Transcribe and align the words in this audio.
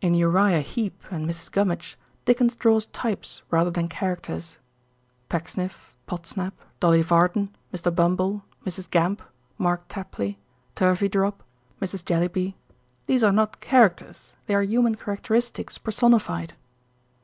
In 0.00 0.14
Uriah 0.14 0.62
Heap 0.62 1.00
and 1.12 1.24
Mrs. 1.30 1.52
Gummidge, 1.52 1.96
Dickens 2.24 2.56
draws 2.56 2.86
types 2.86 3.44
rather 3.52 3.70
than 3.70 3.86
characters. 3.86 4.58
Pecksniff, 5.28 5.94
Podsnap, 6.08 6.54
Dolly 6.80 7.02
Varden, 7.02 7.54
Mr. 7.72 7.94
Bumble, 7.94 8.42
Mrs. 8.66 8.90
Gamp, 8.90 9.22
Mark 9.58 9.84
Tapley, 9.86 10.40
Turveydrop, 10.74 11.44
Mrs. 11.80 12.04
Jellyby—these 12.04 13.22
are 13.22 13.30
not 13.30 13.60
characters; 13.60 14.32
they 14.46 14.56
are 14.56 14.62
human 14.62 14.96
characteristics 14.96 15.78
personified. 15.78 16.54